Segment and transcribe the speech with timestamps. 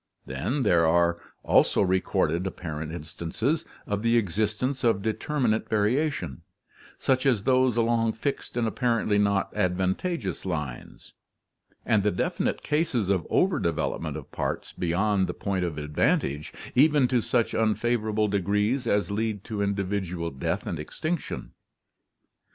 [0.25, 6.41] Then there are also recorded ap parent instances of the existence of determinate variation,
[6.97, 11.13] such as those along fixed and apparently not advantageous lines,
[11.85, 17.07] and the definite cases of over development of parts beyond the point of advantage even
[17.09, 21.51] to such unfavorable degrees as lead to individual death and extinction.